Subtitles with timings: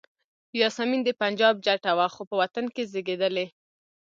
[0.59, 3.47] یاسمین د پنجاب جټه وه خو په وطن کې زیږېدلې.